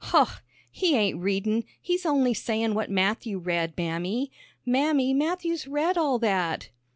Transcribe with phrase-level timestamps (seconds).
[0.05, 0.39] '""Hoh!
[0.71, 4.31] He ain't readin'; he's only sayin' what Matthew read, Mammy.
[4.65, 6.69] Mammy, Matthew's read all that."